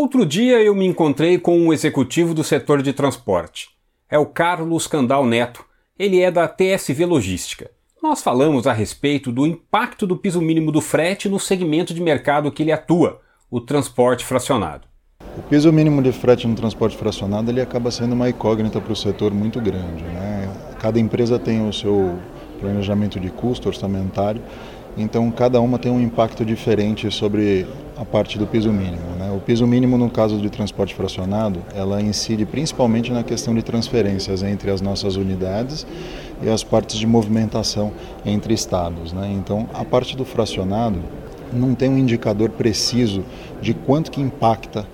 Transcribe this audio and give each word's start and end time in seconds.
Outro 0.00 0.24
dia 0.24 0.62
eu 0.62 0.76
me 0.76 0.86
encontrei 0.86 1.38
com 1.38 1.58
um 1.58 1.72
executivo 1.72 2.32
do 2.32 2.44
setor 2.44 2.82
de 2.82 2.92
transporte. 2.92 3.70
É 4.08 4.16
o 4.16 4.26
Carlos 4.26 4.86
Candal 4.86 5.26
Neto. 5.26 5.64
Ele 5.98 6.20
é 6.20 6.30
da 6.30 6.46
TSV 6.46 7.04
Logística. 7.04 7.68
Nós 8.00 8.22
falamos 8.22 8.68
a 8.68 8.72
respeito 8.72 9.32
do 9.32 9.44
impacto 9.44 10.06
do 10.06 10.16
piso 10.16 10.40
mínimo 10.40 10.70
do 10.70 10.80
frete 10.80 11.28
no 11.28 11.40
segmento 11.40 11.92
de 11.92 12.00
mercado 12.00 12.52
que 12.52 12.62
ele 12.62 12.70
atua, 12.70 13.20
o 13.50 13.60
transporte 13.60 14.24
fracionado. 14.24 14.86
O 15.36 15.42
piso 15.42 15.72
mínimo 15.72 16.00
de 16.00 16.12
frete 16.12 16.46
no 16.46 16.54
transporte 16.54 16.96
fracionado 16.96 17.50
ele 17.50 17.60
acaba 17.60 17.90
sendo 17.90 18.12
uma 18.12 18.30
incógnita 18.30 18.80
para 18.80 18.92
o 18.92 18.96
setor 18.96 19.34
muito 19.34 19.60
grande. 19.60 20.04
Né? 20.04 20.48
Cada 20.78 21.00
empresa 21.00 21.40
tem 21.40 21.68
o 21.68 21.72
seu 21.72 22.16
planejamento 22.60 23.18
de 23.18 23.30
custo 23.30 23.66
orçamentário 23.66 24.40
então, 24.98 25.30
cada 25.30 25.60
uma 25.60 25.78
tem 25.78 25.92
um 25.92 26.00
impacto 26.00 26.44
diferente 26.44 27.08
sobre 27.08 27.64
a 27.96 28.04
parte 28.04 28.36
do 28.36 28.48
piso 28.48 28.72
mínimo. 28.72 29.16
O 29.38 29.40
piso 29.40 29.64
mínimo, 29.68 29.96
no 29.96 30.10
caso 30.10 30.36
de 30.38 30.50
transporte 30.50 30.96
fracionado, 30.96 31.62
ela 31.72 32.02
incide 32.02 32.44
principalmente 32.44 33.12
na 33.12 33.22
questão 33.22 33.54
de 33.54 33.62
transferências 33.62 34.42
entre 34.42 34.68
as 34.68 34.80
nossas 34.80 35.14
unidades 35.14 35.86
e 36.42 36.48
as 36.48 36.64
partes 36.64 36.98
de 36.98 37.06
movimentação 37.06 37.92
entre 38.26 38.52
estados. 38.52 39.12
Né? 39.12 39.32
Então, 39.38 39.68
a 39.72 39.84
parte 39.84 40.16
do 40.16 40.24
fracionado 40.24 40.98
não 41.52 41.72
tem 41.72 41.88
um 41.88 41.96
indicador 41.96 42.50
preciso 42.50 43.24
de 43.62 43.72
quanto 43.72 44.10
que 44.10 44.20
impacta 44.20 44.84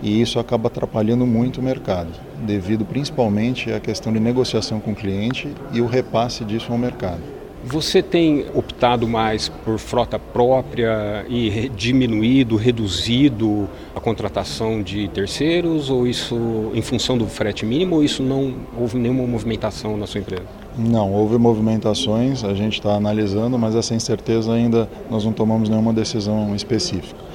e 0.00 0.20
isso 0.20 0.38
acaba 0.38 0.68
atrapalhando 0.68 1.26
muito 1.26 1.60
o 1.60 1.62
mercado, 1.62 2.10
devido 2.46 2.84
principalmente 2.84 3.72
à 3.72 3.80
questão 3.80 4.12
de 4.12 4.20
negociação 4.20 4.78
com 4.78 4.92
o 4.92 4.94
cliente 4.94 5.52
e 5.72 5.80
o 5.80 5.86
repasse 5.86 6.44
disso 6.44 6.70
ao 6.70 6.78
mercado. 6.78 7.37
Você 7.64 8.02
tem 8.02 8.46
optado 8.54 9.06
mais 9.06 9.48
por 9.48 9.78
frota 9.78 10.18
própria 10.18 11.26
e 11.28 11.68
diminuído, 11.68 12.56
reduzido 12.56 13.68
a 13.94 14.00
contratação 14.00 14.80
de 14.82 15.08
terceiros 15.08 15.90
ou 15.90 16.06
isso 16.06 16.70
em 16.72 16.80
função 16.80 17.18
do 17.18 17.26
frete 17.26 17.66
mínimo 17.66 17.96
ou 17.96 18.04
isso 18.04 18.22
não 18.22 18.54
houve 18.78 18.96
nenhuma 18.96 19.26
movimentação 19.26 19.96
na 19.96 20.06
sua 20.06 20.20
empresa? 20.20 20.44
Não, 20.78 21.12
houve 21.12 21.36
movimentações, 21.36 22.44
a 22.44 22.54
gente 22.54 22.74
está 22.74 22.94
analisando, 22.94 23.58
mas 23.58 23.74
essa 23.74 23.94
incerteza 23.94 24.52
ainda 24.52 24.88
nós 25.10 25.24
não 25.24 25.32
tomamos 25.32 25.68
nenhuma 25.68 25.92
decisão 25.92 26.54
específica. 26.54 27.27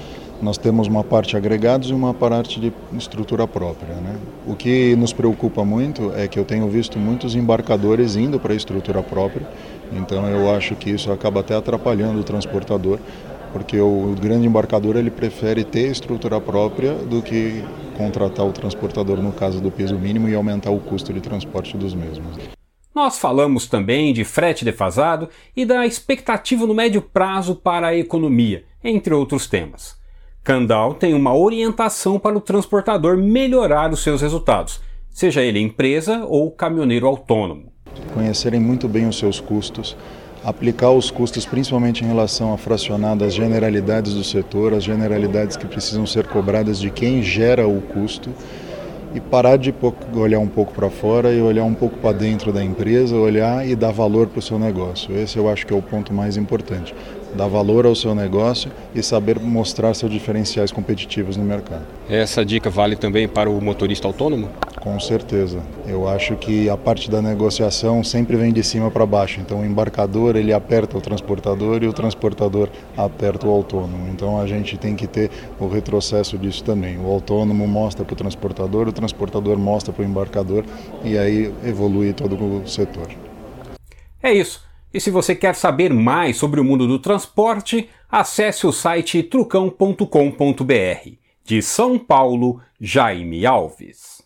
Nós 0.43 0.57
temos 0.57 0.87
uma 0.87 1.03
parte 1.03 1.37
agregados 1.37 1.89
e 1.89 1.93
uma 1.93 2.13
parte 2.13 2.59
de 2.59 2.73
estrutura 2.97 3.47
própria. 3.47 3.95
Né? 3.95 4.15
O 4.45 4.55
que 4.55 4.95
nos 4.97 5.13
preocupa 5.13 5.63
muito 5.63 6.11
é 6.15 6.27
que 6.27 6.37
eu 6.37 6.43
tenho 6.45 6.67
visto 6.67 6.99
muitos 6.99 7.33
embarcadores 7.33 8.15
indo 8.15 8.39
para 8.39 8.53
a 8.53 8.55
estrutura 8.55 9.01
própria 9.01 9.47
então 9.95 10.27
eu 10.27 10.53
acho 10.53 10.75
que 10.75 10.89
isso 10.89 11.11
acaba 11.11 11.41
até 11.41 11.55
atrapalhando 11.55 12.19
o 12.19 12.23
transportador, 12.23 12.99
porque 13.51 13.79
o 13.79 14.15
grande 14.19 14.47
embarcador 14.47 14.95
ele 14.95 15.11
prefere 15.11 15.63
ter 15.63 15.91
estrutura 15.91 16.41
própria 16.41 16.93
do 16.93 17.21
que 17.21 17.63
contratar 17.97 18.45
o 18.45 18.51
transportador 18.51 19.21
no 19.21 19.31
caso 19.31 19.61
do 19.61 19.69
piso 19.69 19.97
mínimo 19.97 20.27
e 20.27 20.35
aumentar 20.35 20.71
o 20.71 20.79
custo 20.79 21.13
de 21.13 21.21
transporte 21.21 21.77
dos 21.77 21.93
mesmos. 21.93 22.37
Nós 22.95 23.17
falamos 23.17 23.67
também 23.67 24.13
de 24.13 24.23
frete 24.23 24.63
defasado 24.63 25.29
e 25.55 25.65
da 25.65 25.85
expectativa 25.85 26.65
no 26.65 26.73
médio 26.73 27.01
prazo 27.01 27.55
para 27.55 27.87
a 27.87 27.95
economia, 27.95 28.63
entre 28.83 29.13
outros 29.13 29.47
temas. 29.47 30.02
Candal 30.43 30.93
tem 30.93 31.13
uma 31.13 31.35
orientação 31.35 32.19
para 32.19 32.37
o 32.37 32.41
transportador 32.41 33.17
melhorar 33.17 33.91
os 33.91 34.03
seus 34.03 34.21
resultados, 34.21 34.81
seja 35.09 35.41
ele 35.41 35.59
empresa 35.59 36.25
ou 36.25 36.51
caminhoneiro 36.51 37.07
autônomo 37.07 37.73
conhecerem 38.13 38.59
muito 38.59 38.87
bem 38.87 39.07
os 39.07 39.17
seus 39.17 39.39
custos, 39.39 39.95
aplicar 40.43 40.91
os 40.91 41.09
custos 41.09 41.45
principalmente 41.45 42.03
em 42.03 42.07
relação 42.07 42.53
a 42.53 42.57
fracionar 42.57 43.21
as 43.21 43.33
generalidades 43.33 44.13
do 44.13 44.23
setor, 44.23 44.73
as 44.73 44.83
generalidades 44.83 45.55
que 45.57 45.65
precisam 45.65 46.05
ser 46.05 46.27
cobradas 46.27 46.79
de 46.79 46.89
quem 46.89 47.21
gera 47.21 47.67
o 47.67 47.81
custo 47.81 48.29
e 49.13 49.19
parar 49.19 49.57
de 49.57 49.73
olhar 50.15 50.39
um 50.39 50.47
pouco 50.47 50.73
para 50.73 50.89
fora 50.89 51.31
e 51.31 51.41
olhar 51.41 51.63
um 51.63 51.73
pouco 51.73 51.97
para 51.99 52.17
dentro 52.17 52.51
da 52.51 52.63
empresa, 52.63 53.15
olhar 53.15 53.67
e 53.67 53.75
dar 53.75 53.91
valor 53.91 54.27
para 54.27 54.39
o 54.39 54.41
seu 54.41 54.57
negócio. 54.57 55.15
Esse 55.15 55.37
eu 55.37 55.47
acho 55.47 55.67
que 55.67 55.73
é 55.73 55.77
o 55.77 55.81
ponto 55.83 56.11
mais 56.11 56.35
importante. 56.35 56.95
Dar 57.35 57.47
valor 57.47 57.85
ao 57.85 57.95
seu 57.95 58.13
negócio 58.13 58.71
e 58.93 59.01
saber 59.01 59.39
mostrar 59.39 59.93
seus 59.93 60.11
diferenciais 60.11 60.71
competitivos 60.71 61.35
no 61.35 61.43
mercado. 61.43 61.83
Essa 62.09 62.45
dica 62.45 62.69
vale 62.69 62.95
também 62.95 63.27
para 63.27 63.49
o 63.49 63.59
motorista 63.59 64.07
autônomo? 64.07 64.49
Com 64.79 64.99
certeza. 64.99 65.63
Eu 65.87 66.09
acho 66.09 66.35
que 66.35 66.69
a 66.69 66.75
parte 66.75 67.09
da 67.09 67.21
negociação 67.21 68.03
sempre 68.03 68.35
vem 68.35 68.51
de 68.51 68.61
cima 68.61 68.91
para 68.91 69.05
baixo. 69.05 69.39
Então 69.39 69.61
o 69.61 69.65
embarcador 69.65 70.35
ele 70.35 70.51
aperta 70.51 70.97
o 70.97 71.01
transportador 71.01 71.81
e 71.81 71.87
o 71.87 71.93
transportador 71.93 72.69
aperta 72.97 73.47
o 73.47 73.49
autônomo. 73.49 74.09
Então 74.09 74.39
a 74.39 74.45
gente 74.45 74.77
tem 74.77 74.93
que 74.95 75.07
ter 75.07 75.31
o 75.57 75.67
retrocesso 75.67 76.37
disso 76.37 76.63
também. 76.63 76.97
O 76.99 77.07
autônomo 77.07 77.65
mostra 77.65 78.03
para 78.03 78.13
o 78.13 78.15
transportador, 78.17 78.89
o 78.89 78.91
transportador 78.91 79.57
mostra 79.57 79.93
para 79.93 80.03
o 80.03 80.05
embarcador 80.05 80.65
e 81.03 81.17
aí 81.17 81.53
evolui 81.65 82.11
todo 82.11 82.35
o 82.35 82.67
setor. 82.67 83.07
É 84.21 84.33
isso. 84.33 84.72
E 84.93 84.99
se 84.99 85.09
você 85.09 85.35
quer 85.35 85.55
saber 85.55 85.91
mais 85.91 86.37
sobre 86.37 86.59
o 86.59 86.63
mundo 86.63 86.87
do 86.87 86.99
transporte, 86.99 87.89
acesse 88.09 88.67
o 88.67 88.71
site 88.71 89.23
trucão.com.br. 89.23 90.05
De 91.43 91.61
São 91.61 91.97
Paulo, 91.97 92.61
Jaime 92.79 93.45
Alves. 93.45 94.22